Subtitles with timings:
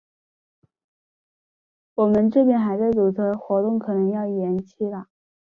[1.93, 5.05] 我们这边还在堵车，活动可能要延期了。